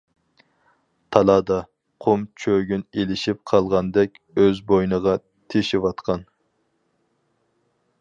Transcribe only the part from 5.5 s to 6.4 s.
تېشىۋاتقان.